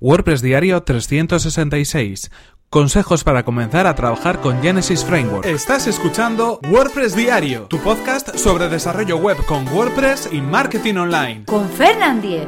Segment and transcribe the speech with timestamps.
[0.00, 2.30] WordPress Diario 366.
[2.68, 5.46] Consejos para comenzar a trabajar con Genesis Framework.
[5.46, 11.44] Estás escuchando WordPress Diario, tu podcast sobre desarrollo web con WordPress y marketing online.
[11.46, 12.46] Con Fernand Diez.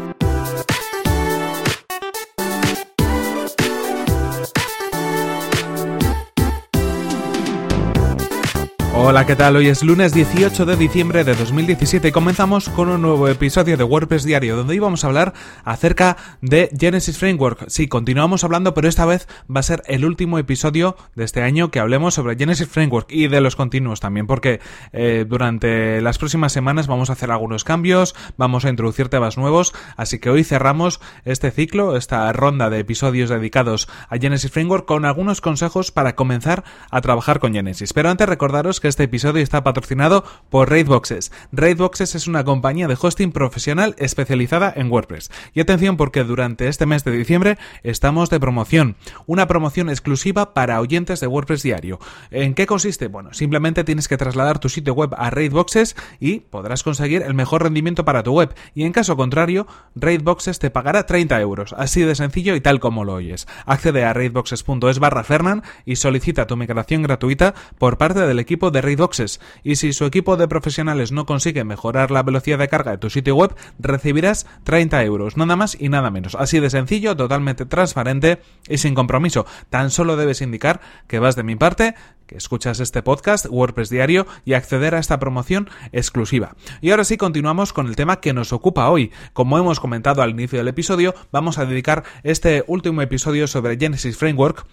[9.01, 9.55] Hola, ¿qué tal?
[9.55, 13.85] Hoy es lunes 18 de diciembre de 2017 y comenzamos con un nuevo episodio de
[13.85, 15.35] WordPress Diario donde íbamos a hablar
[15.65, 17.69] acerca de Genesis Framework.
[17.69, 21.71] Sí, continuamos hablando, pero esta vez va a ser el último episodio de este año
[21.71, 24.59] que hablemos sobre Genesis Framework y de los continuos también, porque
[24.93, 29.75] eh, durante las próximas semanas vamos a hacer algunos cambios, vamos a introducir temas nuevos,
[29.97, 35.05] así que hoy cerramos este ciclo, esta ronda de episodios dedicados a Genesis Framework con
[35.05, 37.93] algunos consejos para comenzar a trabajar con Genesis.
[37.93, 41.33] Pero antes recordaros que este episodio está patrocinado por Raidboxes.
[41.53, 45.31] Raidboxes es una compañía de hosting profesional especializada en WordPress.
[45.55, 48.97] Y atención porque durante este mes de diciembre estamos de promoción.
[49.27, 51.99] Una promoción exclusiva para oyentes de WordPress diario.
[52.31, 53.09] ¿En qué consiste?
[53.09, 57.63] Bueno, simplemente tienes que trasladar tu sitio web a Raidboxes y podrás conseguir el mejor
[57.63, 58.55] rendimiento para tu web.
[58.75, 61.75] Y en caso contrario, Raidboxes te pagará 30 euros.
[61.77, 63.47] Así de sencillo y tal como lo oyes.
[63.67, 68.78] Accede a raidboxes.es barra Fernan y solicita tu migración gratuita por parte del equipo de
[68.81, 72.99] Raidboxes y si su equipo de profesionales no consigue mejorar la velocidad de carga de
[72.99, 76.35] tu sitio web, recibirás 30 euros, nada más y nada menos.
[76.35, 79.47] Así de sencillo, totalmente transparente y sin compromiso.
[79.71, 81.95] Tan solo debes indicar que vas de mi parte,
[82.27, 86.55] que escuchas este podcast, WordPress Diario, y acceder a esta promoción exclusiva.
[86.81, 89.11] Y ahora sí, continuamos con el tema que nos ocupa hoy.
[89.33, 94.17] Como hemos comentado al inicio del episodio, vamos a dedicar este último episodio sobre Genesis
[94.17, 94.67] Framework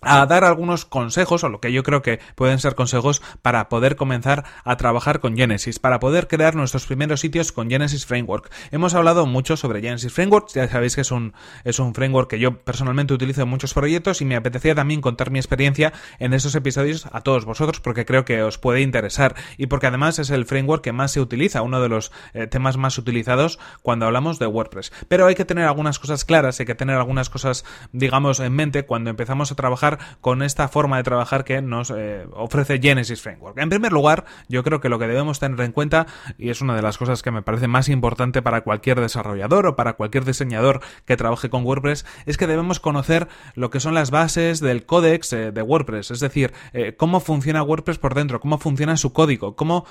[0.00, 3.96] a dar algunos consejos, o lo que yo creo que pueden ser consejos para poder
[3.96, 8.50] comenzar a trabajar con Genesis, para poder crear nuestros primeros sitios con Genesis Framework.
[8.70, 12.38] Hemos hablado mucho sobre Genesis Framework, ya sabéis que es un, es un framework que
[12.38, 16.54] yo personalmente utilizo en muchos proyectos y me apetecía también contar mi experiencia en esos
[16.54, 20.46] episodios a todos vosotros porque creo que os puede interesar y porque además es el
[20.46, 24.46] framework que más se utiliza, uno de los eh, temas más utilizados cuando hablamos de
[24.46, 24.92] WordPress.
[25.08, 28.84] Pero hay que tener algunas cosas claras, hay que tener algunas cosas, digamos, en mente
[28.84, 29.87] cuando empezamos a trabajar
[30.20, 33.56] con esta forma de trabajar que nos eh, ofrece Genesis Framework.
[33.58, 36.06] En primer lugar, yo creo que lo que debemos tener en cuenta,
[36.36, 39.76] y es una de las cosas que me parece más importante para cualquier desarrollador o
[39.76, 44.10] para cualquier diseñador que trabaje con WordPress, es que debemos conocer lo que son las
[44.10, 48.58] bases del códex eh, de WordPress, es decir, eh, cómo funciona WordPress por dentro, cómo
[48.58, 49.86] funciona su código, cómo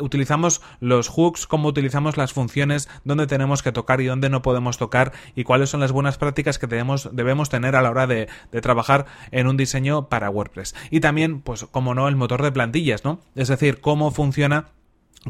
[0.00, 4.78] utilizamos los hooks, cómo utilizamos las funciones, dónde tenemos que tocar y dónde no podemos
[4.78, 8.28] tocar, y cuáles son las buenas prácticas que debemos, debemos tener a la hora de,
[8.52, 10.74] de trabajar en un diseño para WordPress.
[10.90, 13.20] Y también, pues, como no, el motor de plantillas, ¿no?
[13.34, 14.66] Es decir, cómo funciona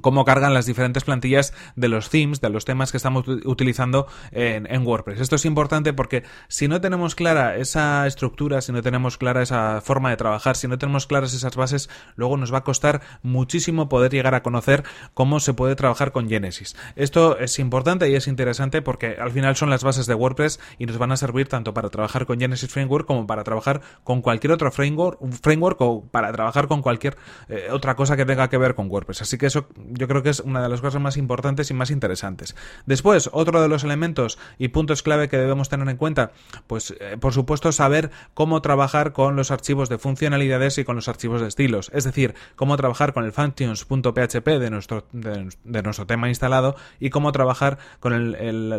[0.01, 4.87] cómo cargan las diferentes plantillas de los themes, de los temas que estamos utilizando en,
[4.87, 5.21] WordPress.
[5.21, 9.81] Esto es importante porque si no tenemos clara esa estructura, si no tenemos clara esa
[9.81, 13.89] forma de trabajar, si no tenemos claras esas bases, luego nos va a costar muchísimo
[13.89, 16.77] poder llegar a conocer cómo se puede trabajar con Genesis.
[16.97, 20.87] Esto es importante y es interesante porque al final son las bases de WordPress y
[20.87, 24.53] nos van a servir tanto para trabajar con Genesis Framework como para trabajar con cualquier
[24.53, 27.17] otro framework, framework o para trabajar con cualquier
[27.49, 29.22] eh, otra cosa que tenga que ver con WordPress.
[29.22, 31.91] Así que eso yo creo que es una de las cosas más importantes y más
[31.91, 32.57] interesantes.
[32.87, 36.33] Después, otro de los elementos y puntos clave que debemos tener en cuenta,
[36.67, 41.09] pues eh, por supuesto saber cómo trabajar con los archivos de funcionalidades y con los
[41.09, 46.29] archivos de estilos, es decir, cómo trabajar con el functions.php de nuestro, de, nuestro tema
[46.29, 48.33] instalado y cómo trabajar con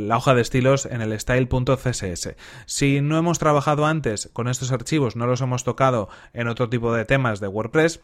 [0.07, 2.35] la hoja de estilos en el style.css.
[2.65, 6.93] Si no hemos trabajado antes con estos archivos, no los hemos tocado en otro tipo
[6.93, 8.01] de temas de WordPress,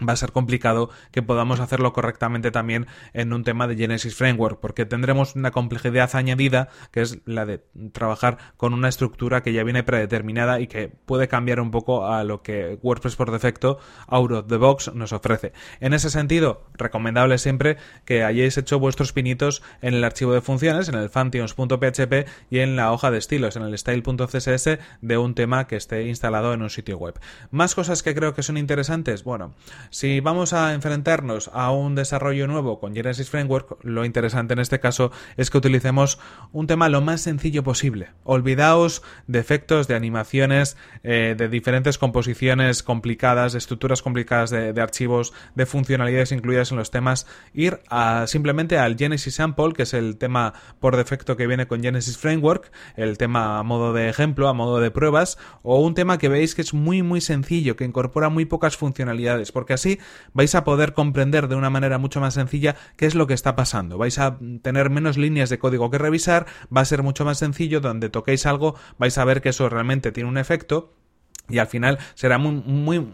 [0.00, 4.58] va a ser complicado que podamos hacerlo correctamente también en un tema de Genesis Framework,
[4.60, 7.62] porque tendremos una complejidad añadida que es la de
[7.92, 12.24] trabajar con una estructura que ya viene predeterminada y que puede cambiar un poco a
[12.24, 13.78] lo que WordPress por defecto
[14.08, 15.52] out of the box nos ofrece.
[15.80, 20.88] En ese sentido, recomendable siempre que hayáis hecho vuestros pinitos en el archivo de funciones,
[20.88, 25.68] en el functions.php y en la hoja de estilos, en el style.css de un tema
[25.68, 27.18] que esté instalado en un sitio web.
[27.50, 29.54] Más cosas que creo que son interesantes, bueno,
[29.90, 34.80] si vamos a enfrentarnos a un desarrollo nuevo con Genesis Framework, lo interesante en este
[34.80, 36.18] caso es que utilicemos
[36.52, 38.10] un tema lo más sencillo posible.
[38.24, 45.32] Olvidaos de efectos, de animaciones, eh, de diferentes composiciones complicadas, de estructuras complicadas de, archivos,
[45.54, 47.26] de funcionalidades incluidas en los temas.
[47.52, 51.82] Ir a, simplemente al Genesis Sample, que es el tema por defecto que viene con
[51.82, 56.18] Genesis Framework, el tema a modo de ejemplo, a modo de pruebas, o un tema
[56.18, 59.98] que veis que es muy muy sencillo, que incorpora muy pocas funcionalidades porque así
[60.34, 63.56] vais a poder comprender de una manera mucho más sencilla qué es lo que está
[63.56, 63.96] pasando.
[63.96, 67.80] Vais a tener menos líneas de código que revisar, va a ser mucho más sencillo,
[67.80, 70.92] donde toquéis algo vais a ver que eso realmente tiene un efecto
[71.48, 73.06] y al final será muy, muy,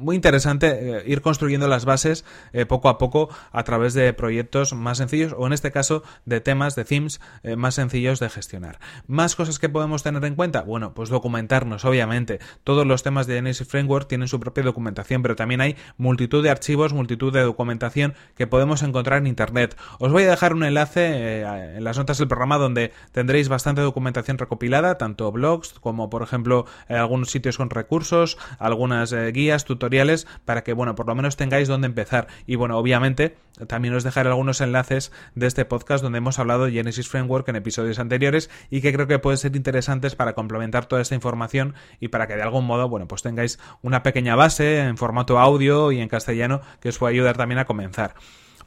[0.00, 4.72] muy interesante eh, ir construyendo las bases eh, poco a poco a través de proyectos
[4.72, 8.80] más sencillos o en este caso de temas, de themes eh, más sencillos de gestionar.
[9.06, 12.40] Más cosas que podemos tener en cuenta, bueno, pues documentarnos, obviamente.
[12.64, 16.50] Todos los temas de Genesis Framework tienen su propia documentación, pero también hay multitud de
[16.50, 19.76] archivos, multitud de documentación que podemos encontrar en Internet.
[19.98, 24.38] Os voy a dejar un enlace en las notas del programa donde tendréis bastante documentación
[24.38, 30.72] recopilada, tanto blogs como por ejemplo algunos sitios con recursos, algunas guías, tutoriales, para que,
[30.72, 32.26] bueno, por lo menos tengáis dónde empezar.
[32.46, 33.36] Y bueno, obviamente
[33.68, 37.56] también os dejaré algunos enlaces de este podcast donde hemos hablado de Genesis Framework en
[37.56, 42.08] episodios anteriores y que creo que pueden ser interesantes para complementar toda esta información y
[42.08, 46.00] para que de algún modo, bueno, pues tengáis una pequeña base en formato audio y
[46.00, 48.14] en castellano que os pueda ayudar también a comenzar.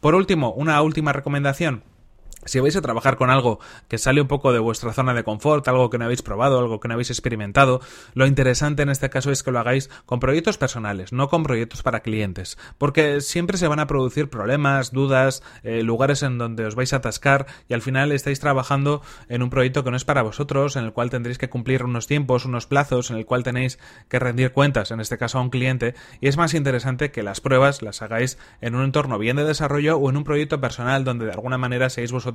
[0.02, 1.84] Por último, una última recomendación
[2.46, 5.68] si vais a trabajar con algo que sale un poco de vuestra zona de confort,
[5.68, 7.82] algo que no habéis probado, algo que no habéis experimentado,
[8.14, 11.84] lo interesante en este caso es que lo hagáis con proyectos personales, no con proyectos
[11.84, 16.76] para clientes, porque siempre se van a producir problemas, dudas, eh, lugares en donde os
[16.76, 20.22] vais a atascar y al final estáis trabajando en un proyecto que no es para
[20.22, 23.80] vosotros, en el cual tendréis que cumplir unos tiempos, unos plazos, en el cual tenéis
[24.10, 27.42] que rendir cuentas, en este caso a un cliente, y es más interesante que las
[27.42, 31.26] pruebas las hagáis en un entorno bien de desarrollo o en un proyecto personal donde
[31.26, 32.33] de alguna manera seáis vosotros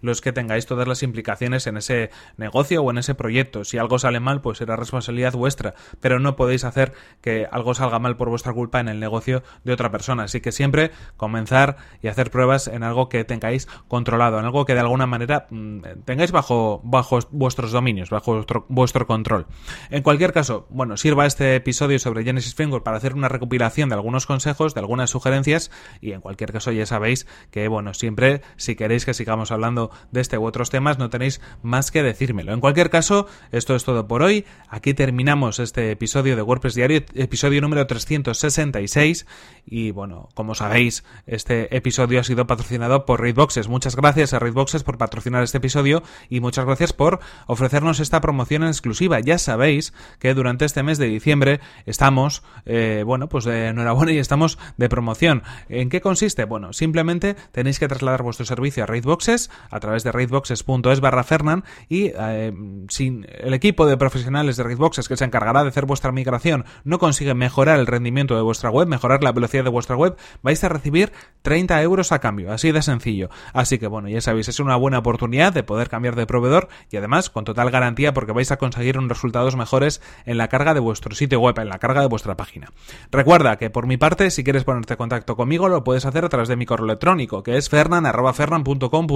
[0.00, 3.64] los que tengáis todas las implicaciones en ese negocio o en ese proyecto.
[3.64, 7.98] Si algo sale mal, pues será responsabilidad vuestra, pero no podéis hacer que algo salga
[7.98, 10.24] mal por vuestra culpa en el negocio de otra persona.
[10.24, 14.74] Así que siempre comenzar y hacer pruebas en algo que tengáis controlado, en algo que
[14.74, 19.46] de alguna manera mm, tengáis bajo, bajo vuestros dominios, bajo vuestro, vuestro control.
[19.90, 23.94] En cualquier caso, bueno, sirva este episodio sobre Genesis Framework para hacer una recopilación de
[23.94, 25.70] algunos consejos, de algunas sugerencias
[26.00, 30.20] y en cualquier caso ya sabéis que, bueno, siempre si queréis que sigamos hablando de
[30.20, 32.52] este u otros temas, no tenéis más que decírmelo.
[32.52, 34.44] En cualquier caso, esto es todo por hoy.
[34.68, 39.26] Aquí terminamos este episodio de WordPress Diario, episodio número 366.
[39.64, 43.68] Y bueno, como sabéis, este episodio ha sido patrocinado por Raidboxes.
[43.68, 48.62] Muchas gracias a Raidboxes por patrocinar este episodio y muchas gracias por ofrecernos esta promoción
[48.62, 49.20] en exclusiva.
[49.20, 54.18] Ya sabéis que durante este mes de diciembre estamos, eh, bueno, pues de enhorabuena y
[54.18, 55.42] estamos de promoción.
[55.68, 56.44] ¿En qué consiste?
[56.44, 59.29] Bueno, simplemente tenéis que trasladar vuestro servicio a Raidboxes
[59.70, 62.52] a través de raidboxes.es barra Fernan y eh,
[62.88, 66.98] sin el equipo de profesionales de Raidboxes que se encargará de hacer vuestra migración no
[66.98, 70.68] consigue mejorar el rendimiento de vuestra web, mejorar la velocidad de vuestra web, vais a
[70.68, 71.12] recibir
[71.42, 73.30] 30 euros a cambio, así de sencillo.
[73.52, 76.96] Así que bueno, ya sabéis, es una buena oportunidad de poder cambiar de proveedor y
[76.96, 80.80] además con total garantía porque vais a conseguir unos resultados mejores en la carga de
[80.80, 82.68] vuestro sitio web, en la carga de vuestra página.
[83.10, 86.28] Recuerda que por mi parte, si quieres ponerte en contacto conmigo, lo puedes hacer a
[86.28, 89.06] través de mi correo electrónico, que es fernan.fernan.com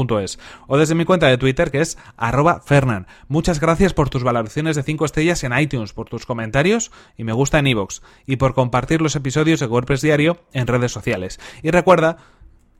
[0.67, 3.07] o desde mi cuenta de Twitter que es arroba fernan.
[3.29, 7.33] Muchas gracias por tus valoraciones de 5 estrellas en iTunes, por tus comentarios y me
[7.33, 11.41] gusta en iVoox y por compartir los episodios de WordPress Diario en redes sociales.
[11.63, 12.19] Y recuerda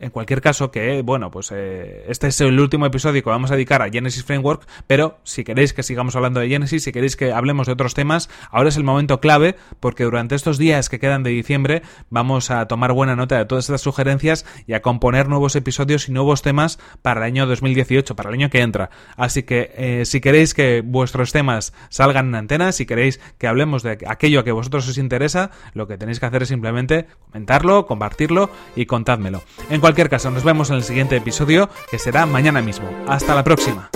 [0.01, 3.55] en cualquier caso, que bueno, pues eh, este es el último episodio que vamos a
[3.55, 7.33] dedicar a Genesis Framework, pero si queréis que sigamos hablando de Genesis, si queréis que
[7.33, 11.23] hablemos de otros temas, ahora es el momento clave porque durante estos días que quedan
[11.23, 15.57] de diciembre vamos a tomar buena nota de todas estas sugerencias y a componer nuevos
[15.57, 18.91] episodios y nuevos temas para el año 2018, para el año que entra.
[19.17, 23.83] Así que eh, si queréis que vuestros temas salgan en antena, si queréis que hablemos
[23.83, 27.87] de aquello que a vosotros os interesa, lo que tenéis que hacer es simplemente comentarlo,
[27.87, 29.43] compartirlo y contádmelo.
[29.85, 32.89] En cualquier caso, nos vemos en el siguiente episodio, que será mañana mismo.
[33.07, 33.91] Hasta la próxima.